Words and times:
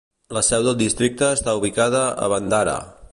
La 0.37 0.41
seu 0.47 0.63
del 0.67 0.77
districte 0.79 1.29
està 1.35 1.55
ubicada 1.61 2.03
a 2.25 2.31
Bhandara. 2.35 2.79